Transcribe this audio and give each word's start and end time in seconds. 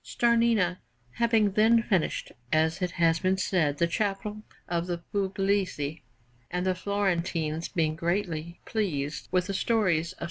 Starnina 0.03 0.79
having 1.17 1.51
then 1.51 1.83
finished, 1.83 2.31
as 2.51 2.81
it 2.81 2.89
has 2.97 3.19
been 3.19 3.37
said, 3.37 3.77
the 3.77 3.85
Chapel 3.85 4.41
of 4.67 4.87
the 4.87 4.97
Pugliesi, 5.13 6.01
and 6.49 6.65
the 6.65 6.73
Florentines 6.73 7.67
being 7.67 7.95
greatly 7.95 8.59
pleased 8.65 9.27
with 9.31 9.45
the 9.45 9.53
stories 9.53 10.13
of 10.13 10.17
S. 10.17 10.19